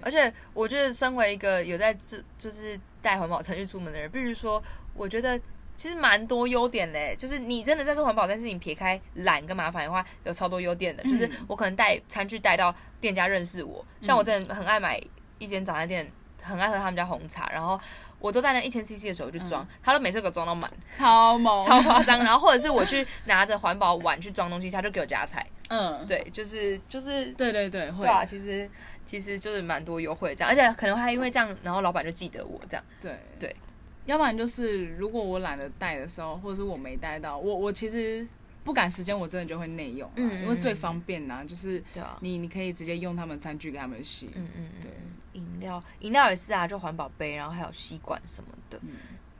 [0.00, 4.62] 而且我觉得，身为一个有在这就是带环保程序出门的人，必须说，
[4.94, 5.38] 我觉得
[5.76, 7.14] 其实蛮多优点嘞。
[7.18, 11.02] 就是你真的在做环保但是你，撇开懒跟麻烦的话，有超多优点的。
[11.04, 14.98] 就是嗯我可能带餐具带到店家认识我，像我真的很爱买
[15.38, 17.78] 一间早餐店，很爱喝他们家红茶，然后
[18.22, 22.20] 我都带那一千 CC 的时候去装，他都每次给我装到满，超猛， 超夸张。
[22.20, 25.44] 然后或者是我去拿着环保碗去装东西，他就给我加菜。
[25.68, 28.06] 嗯，对，就是就是对对对，会。
[28.06, 28.70] 对啊，其实
[29.04, 32.84] 其实就是蛮多优惠这样，而且可能还因为这样，然后老板就记得我这样。
[33.00, 33.18] 对。
[33.40, 33.56] 对，
[34.04, 38.26] 要不然就是如果我懒得带的时候，或者是我没带到，我我其实
[38.64, 44.30] 不赶时间，我真的就会内用啊，嗯嗯因为最方便呐、就是对啊，你你可以直接用他们餐具给他们洗。
[44.34, 48.78] 嗯嗯嗯对嗯，饮料饮料也是啊，就环保杯，然后还有吸管什么的。
[48.82, 48.90] 嗯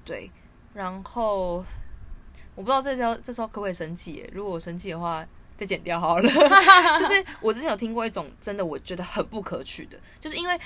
[0.05, 0.31] 对，
[0.75, 1.65] 然后
[2.55, 4.29] 我不知道这时候这时候可不可以生气？
[4.33, 5.27] 如果我生气的话。
[5.55, 6.29] 再剪掉好了，
[6.99, 10.59] 就是我之前有听过一种真的我觉得很不可取的，就是因为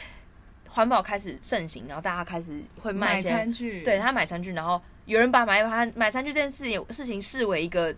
[0.70, 7.94] 环保开始盛行，然后大家开始会卖买餐具，对他买餐具，然后有人把买买买餐具这件事情事情视为一个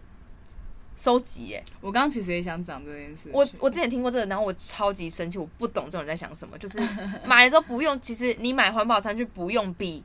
[0.99, 1.65] 收集耶。
[1.81, 3.31] 我刚刚其实也想讲这件事。
[3.33, 6.59] 我我之前听过这个，然后我超级生气，我不懂这种人在想什么。
[6.59, 6.81] 就是
[7.25, 10.03] 买了之后不用，其实你买环保餐具不用比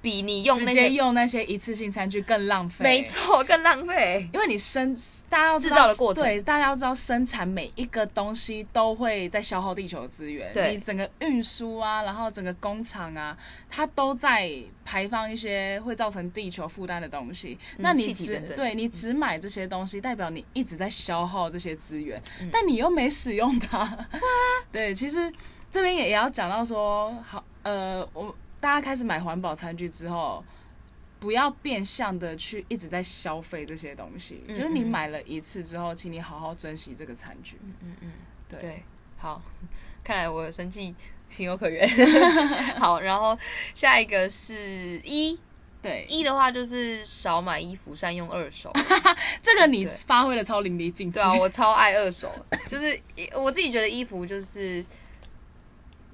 [0.00, 4.28] 比你用那些用那些一次性餐具更浪费，没错更浪费。
[4.32, 4.94] 因为你生，
[5.28, 10.52] 大家要知道制造的过程对，大家要知道生产每一个东西都会在消耗地球资源。
[10.52, 13.36] 对你整个运输啊，然后整个工厂啊，
[13.68, 14.50] 它都在
[14.84, 17.58] 排放一些会造成地球负担的东西。
[17.78, 24.06] 那你只对你只买这些东西，代表你一直在消耗这些资源，嗯但你又没使用它。
[24.70, 25.32] 对，其实
[25.70, 30.44] 这边也也要讲到说，好，呃，我大家开始买环保餐具之后。
[31.20, 37.58] 不要变相的去一直在消费这些东西，嗯就是你嗯买了一次之后，请你好好珍惜这个餐具。
[37.82, 38.12] 嗯嗯，
[38.48, 38.82] 对，对，
[39.16, 39.42] 好，
[40.04, 40.94] 看来我生气
[41.28, 41.88] 情有可原。
[42.78, 43.36] 好，然后
[43.74, 45.36] 下一个是一
[45.82, 48.72] 对，一的话就是少买衣服，善用二手。
[49.42, 51.18] 这个你发挥的超淋漓尽致。
[51.18, 52.32] 对啊，我超爱二手，
[52.68, 52.96] 就是
[53.34, 54.86] 我自己觉得衣服就是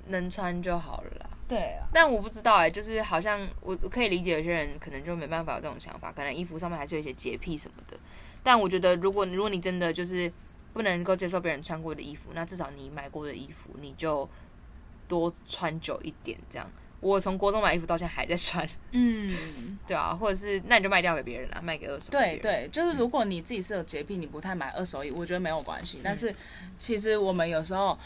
[0.06, 1.23] 能穿就好了啦。
[1.46, 7.96] 对啊，但我不知道哎、就是好像我我可以理解有些人可能就没办法有这种想法，可能衣服上面还是有一些洁癖什么的。
[8.42, 10.30] 但我觉得，如果如果你真的就是
[10.72, 14.28] 不能够接受别人穿过的衣服，那至少你买过的衣服你就
[15.06, 19.36] 多穿久一点，这样我从国中买衣服到现在还在穿，嗯，
[19.86, 22.10] 对啊，或者是那你就卖掉给别人啦，卖给二手。
[22.10, 26.00] 对，对，就是如果你自己是有洁癖，你不太买二手衣，我觉得没有关系。
[26.02, 26.34] 但是
[26.78, 27.98] 其实我们有时候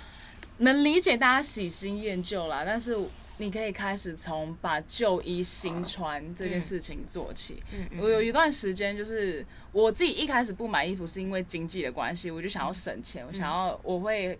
[0.58, 2.96] 能理解大家喜新厌旧啦，但是
[3.38, 7.62] 你可以开始从把旧衣新穿这件事情做起。
[7.72, 14.38] 嗯嗯我有一段时间就是我自己一开始不买衣服是因为经济的关系，我就想要省钱，我想要我会。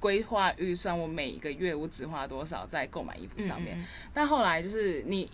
[0.00, 3.78] 规划预算，我每一个月我只花多少在购买衣服上面。
[4.12, 5.30] 但后来就是你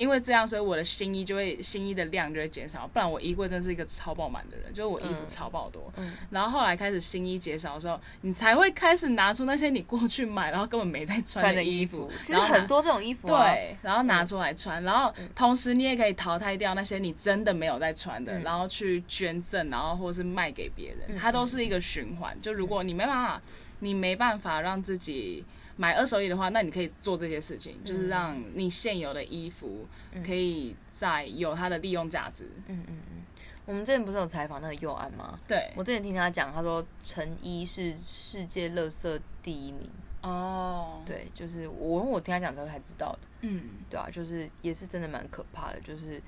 [0.00, 5.92] 因为这样，所以我的新衣就会新衣的量就会减少，不然我衣柜真是一个超爆满的人，就是我衣服嗯超爆多。
[5.98, 6.14] 嗯。
[6.30, 18.42] 然后后来开始新衣减少的时候，你才会开始拿出那些你过去买然后根本没在穿穿的衣衣服，其实很多这种衣服啊，对，然后拿出来穿，然后同时你也可以淘汰掉那些你真的没有在穿的，嗯。
[18.42, 22.34] 然后去捐赠，然后或是卖给别人，嗯它都是一个循环。
[22.40, 23.42] 就如果你没办法，
[23.80, 25.44] 你没办法让自己
[25.80, 29.86] 买二手衣的话，那你可以做这些事情，就是让你现有的衣服
[30.22, 32.44] 可以再有它的利用价值。
[32.66, 33.22] 嗯嗯嗯。
[33.64, 35.40] 我们之前不是有采访那个佑安吗？
[35.48, 39.88] 对，我之前听他讲，他说成衣是世界垃圾第一名。
[40.22, 46.20] 哦，，对，就是我我听他讲之后才知道的，嗯，对啊，就是也是真的蛮可怕的，就是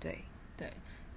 [0.00, 0.18] 对
[0.56, 0.72] 对，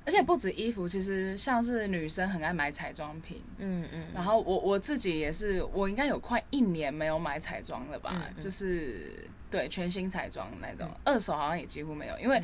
[0.06, 8.12] 而且不止衣服，其实像是女生很爱买彩妆品，嗯嗯，然后我我自己也是，我应该有快一年没有买彩妆了吧？
[8.16, 8.42] 嗯嗯。
[8.44, 12.42] 就是对全新彩妆那种，二手好像也几乎没有，因为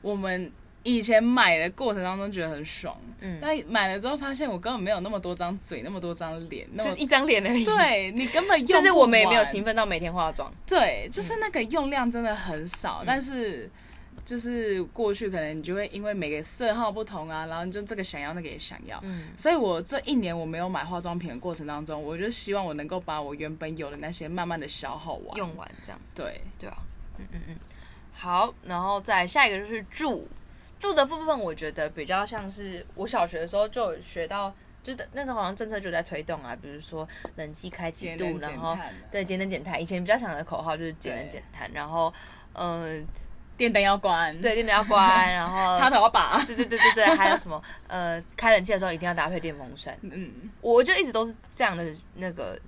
[0.00, 0.50] 我们
[0.84, 10.52] 以前买的过程当中觉得很爽，嗯，但买了之后发现我根本没有那么多张嘴，那么多张脸，就是一张脸而已。，对你根本用甚至我们也没有勤奋到每天化妆。
[10.66, 13.04] 对，就是那个用量真的很少，嗯。
[13.06, 13.68] 但是
[14.28, 19.28] 就是过去可能你就会因为每个色号不同啊，然后你就这个想要那个也想要，嗯。
[19.38, 25.38] 所以我这一年我没有买化妆品的过程当中，我就希望我能够把我原本有的那些慢慢的消耗完。
[25.38, 26.76] 用完这样，对，对啊，
[27.16, 27.56] 嗯嗯嗯，
[28.12, 30.28] 好，然后再下一个就是住
[30.78, 41.30] 住的部分，我觉得比较像是我小学的时候就有学到，就是那时候好像政策就在推动啊，比如说冷气开几度，然后碳，对节能减碳，以前比较想的口号就是节能对。
[41.30, 42.12] 减碳，然后
[42.52, 43.00] 呃，
[43.58, 46.42] 电灯要关，对，电灯要关，然后 插头要拔。
[46.46, 52.58] 对对对对对，还有什么 呃，开冷气的时候一定要搭配电风扇，嗯我就一直都是这样的那个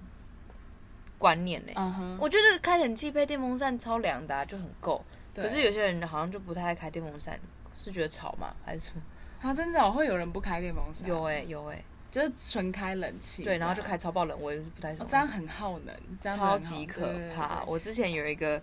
[1.16, 5.02] 观念呢、嗯哼，我觉得开冷气配电风扇超凉的、啊，就很够。
[5.34, 7.38] 可是有些人好像就不太爱开电风扇，
[7.78, 8.54] 是觉得吵吗？
[8.66, 9.00] 还是什么？
[9.48, 11.08] 啊，真的、哦、会有人不开电风扇？
[11.08, 15.08] 有哎、有哎、就是纯开冷气，对，然后就开超爆冷，我也是不太哦爽。
[15.08, 17.62] 这样很耗能，超级可怕。
[17.64, 18.60] 我之前有一个，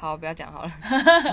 [0.00, 0.72] 好，不要讲好了。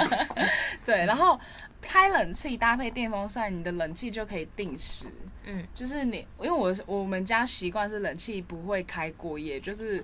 [0.83, 1.39] 对，然后
[1.81, 5.07] 开冷气搭配电风扇，你的冷气就可以定时。
[5.45, 10.03] 嗯，就是你，因为我我们家习惯是冷气不会开过夜，就是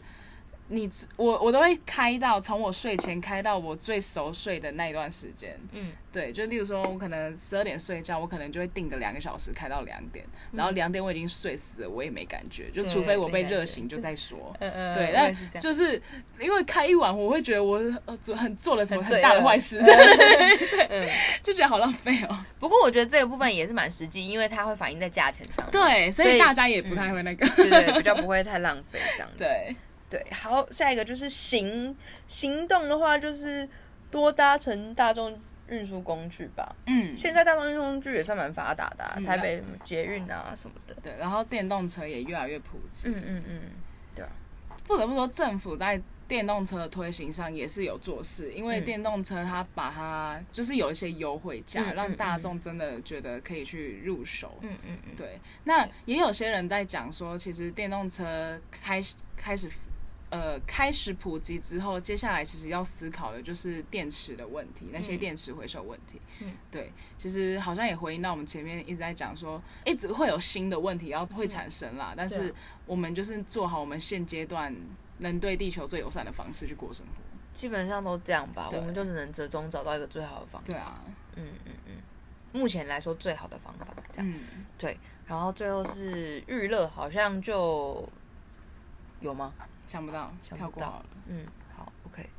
[0.70, 5.60] 你我我都会开到从我睡前开到我最熟睡的那一段时间。
[5.72, 14.56] 嗯，对，就例如说我可能十二点睡觉，我可能就会定个两个小时开到两点，嗯然后两点我已经睡死了，我也没感觉，就除非我被热醒就再说。
[14.60, 15.62] 嗯嗯对，我但。
[15.62, 16.02] 就是
[16.40, 19.94] 因为开一晚，我会觉得我呃做很做了什么很大的坏事， 对
[20.68, 21.10] 对嗯，
[21.44, 22.40] 就觉得好浪费哦。
[22.60, 25.72] 不过我觉得这个部分也是蛮实际，因为它会反映在价钱上面。
[25.72, 27.46] 对，所所以以大家也不太会那个。
[27.56, 29.38] 对对，比较不会太浪费这样子。
[29.38, 29.76] 对，
[30.14, 31.98] 对，好，下一个就是行
[32.28, 33.68] 行动的话，就是
[34.12, 36.76] 多搭乘大众运输工具吧。
[36.86, 40.96] 嗯，现在大众运输工具也算蛮发达的、啊，嗯台北什么捷运啊什么的。
[41.02, 43.08] 对，然后电动车也越来越普及。
[43.08, 43.62] 嗯嗯嗯，
[44.16, 44.30] 对啊，
[44.86, 54.60] 不得不说，政府在电动车的推行上也是有做事，因为嗯电动车它把它就是有一些优惠价，让大众真的觉得可以去入手。
[54.62, 59.68] 嗯嗯嗯，对，那也有些人在讲说，其实电动车开始开始
[60.34, 66.20] 呃开始普及之后，接下来其实要思考的就是电池的问题，那些嗯电池回收问题。
[66.42, 72.52] 嗯，对，其实好像也回应到我们前面一直在讲说，一直会有新的问题要会产生啦，但是
[72.88, 74.76] 我们就是做好我们现阶段
[75.20, 77.14] 能对地球最友善的方式去过生活。
[77.54, 80.66] 基本上都这样吧，我们就只能折中找到一个最好的方法。
[80.66, 81.04] 对啊，
[81.36, 84.34] 嗯嗯嗯，目前来说最好的方法这样。
[84.82, 88.10] 嗯，然后最后是娱乐，好像就
[89.20, 89.54] 有吗？
[89.86, 91.06] 想不到，想不到跳过好了。
[91.28, 92.30] 嗯，好，OK，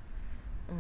[0.69, 0.77] 嗯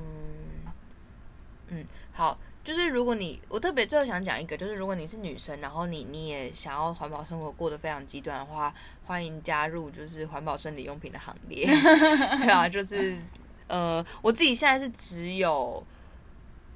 [1.68, 8.74] 嗯，好，就是如果你，我特别最后想讲一个，就是如果你是女生，然后你你也想要环保生活过得非常极端的话，
[9.06, 11.66] 欢迎加入就是环保生理用品的行列。
[12.38, 13.18] 对啊，就是
[13.66, 15.84] 呃，我自己现在是只有。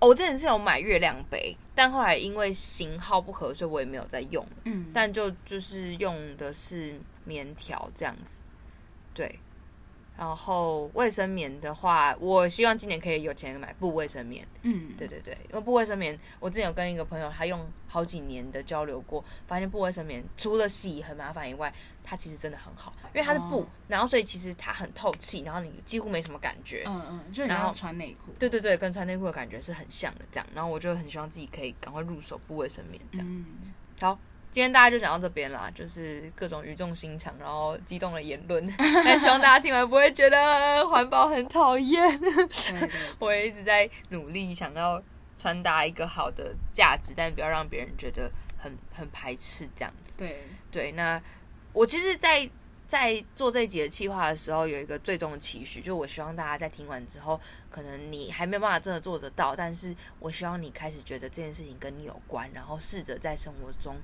[0.01, 4.51] 哦我之前是有买月亮杯，但后来因为型号不合，所以我也没有再用了。
[4.67, 8.45] 嗯，但就就是用的是棉条这样子，
[9.13, 9.41] 对。
[10.19, 14.45] 然后卫生棉的话，我希望今年可以有钱买布卫生棉。
[14.63, 26.83] 嗯，对对对，因为布卫生棉，我之前有跟一个朋友，他用好几年的交流过，发现布卫生棉除了洗很麻烦以外，它其实真的很好，因为它是布，哦然后所以其实它很透气，然后你几乎没什么感觉。
[26.87, 28.33] 嗯嗯，就你然后要穿内裤。
[28.41, 30.47] 对对对，跟穿内裤的感觉是很像的，这样。
[30.53, 33.27] 然后我就很希望自己可以赶快入手布卫生棉，这样。
[33.29, 33.47] 嗯，
[34.01, 34.19] 好，
[34.51, 38.67] 今天大家就讲到这边啦，就是各种语重心长，然后激动的言论，
[39.05, 42.03] 但希望大家听完不会觉得环保很讨厌。
[43.21, 45.03] 我也一直在努力想要
[45.37, 50.19] 传达一个好的价值，但不要让别人觉得很很排斥这样子。
[50.19, 51.21] 对，对，那
[51.75, 52.49] 我其实在，
[52.87, 57.39] 在做这一集的企划的时候，有一个最终的期许，就我希望大家在听完之后，
[57.71, 63.95] 可能你还没有办法真的做得到，但是我希望你开始觉得这件事情跟你有关，然后试着在生活中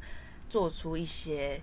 [0.54, 1.60] 做出一些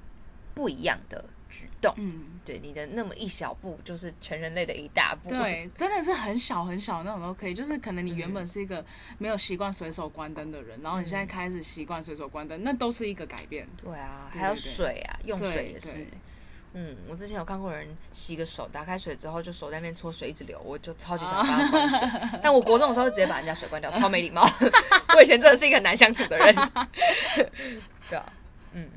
[0.54, 1.94] 不一样的举动。
[1.96, 5.30] 嗯，对，你的那么一小步，就是全人类的一大步。
[5.30, 7.54] 对，真的是很小很小那种都可以。
[7.54, 8.84] 就是可能你嗯原本是一个
[9.18, 13.66] 没有习惯随手关灯的人，然后你现在开始习惯随手关灯，那都是一个改变。
[13.82, 16.06] 对啊，还有水啊，用水也是。
[16.74, 22.40] 嗯，我之前有看过人洗个手，打开水之后就手在那边搓水一直流，我就超级啊想帮他 关水。
[22.42, 24.46] 但我国中的时候就直接把人家水关掉，超没礼貌。
[25.16, 26.56] 我以前真的是一个很难相处的人。
[28.10, 28.34] 对啊，
[28.74, 28.88] 嗯，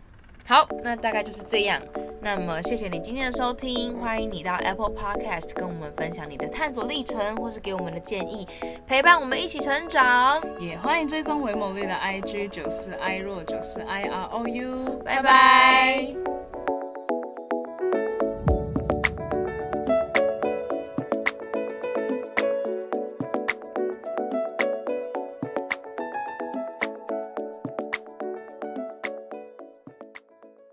[0.46, 1.80] 好，那大概就是这样。
[2.20, 8.48] 那么谢谢你今天的收听，欢迎你到 Apple Podcast 跟我们分享你的探索历程，或是给我们的建议，
[8.86, 10.42] 陪伴我们一起成长。
[10.58, 16.14] 也欢迎追踪维某绿的 IG 九四 i 若九四 i r o u，拜拜